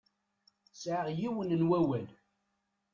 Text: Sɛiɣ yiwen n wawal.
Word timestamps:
Sɛiɣ 0.81 1.07
yiwen 1.19 1.49
n 1.59 1.67
wawal. 1.69 2.07